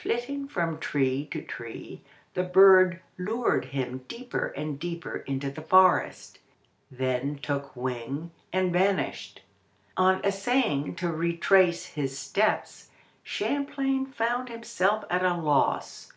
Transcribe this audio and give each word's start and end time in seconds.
Flitting 0.00 0.46
from 0.46 0.78
tree 0.78 1.26
to 1.32 1.42
tree, 1.42 2.02
the 2.34 2.44
bird 2.44 3.00
lured 3.18 3.64
him 3.64 4.04
deeper 4.06 4.52
and 4.56 4.78
deeper 4.78 5.16
into 5.26 5.50
the 5.50 5.60
forest, 5.62 6.38
then 6.88 7.34
took 7.42 7.74
wing 7.74 8.30
and 8.52 8.72
vanished. 8.72 9.42
On 9.96 10.24
essaying 10.24 10.94
to 10.94 11.10
retrace 11.10 11.84
his 11.96 12.16
steps 12.16 12.90
Champlain 13.24 14.06
found 14.06 14.48
himself 14.50 15.04
at 15.10 15.24
a 15.24 15.34
loss. 15.34 16.12